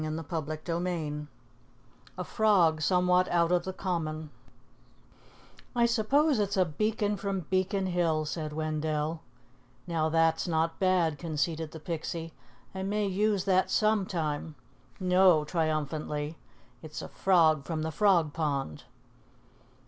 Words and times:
CHAPTER 0.03 0.79
V 0.79 1.27
A 2.17 2.23
FROG 2.23 2.81
SOMEWHAT 2.81 3.29
OUT 3.29 3.51
OF 3.51 3.65
THE 3.65 3.73
COMMON 3.73 4.31
"I 5.75 5.85
suppose 5.85 6.39
it's 6.39 6.57
a 6.57 6.65
beacon 6.65 7.17
from 7.17 7.41
Beacon 7.51 7.85
Hill," 7.85 8.25
said 8.25 8.51
Wendell. 8.51 9.21
"Now, 9.85 10.09
that's 10.09 10.47
not 10.47 10.79
bad," 10.79 11.19
conceded 11.19 11.69
the 11.69 11.79
Pixie. 11.79 12.33
"I 12.73 12.81
may 12.81 13.05
use 13.05 13.43
that 13.45 13.69
some 13.69 14.07
time. 14.07 14.55
No," 14.99 15.43
triumphantly, 15.45 16.35
"it's 16.81 17.03
a 17.03 17.07
frog 17.07 17.63
from 17.65 17.83
the 17.83 17.91
Frog 17.91 18.33
Pond." 18.33 18.85